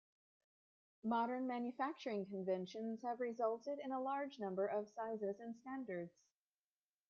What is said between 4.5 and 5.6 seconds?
of sizes and